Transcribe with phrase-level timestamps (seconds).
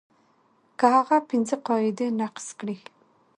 [0.79, 2.77] که هغه پنځه قاعدې نقض کړي.